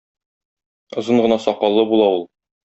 Озын 1.01 1.21
гына 1.27 1.37
сакаллы 1.45 1.85
була 1.93 2.09
ул. 2.17 2.27